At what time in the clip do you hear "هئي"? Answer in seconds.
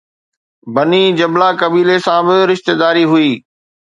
3.11-3.31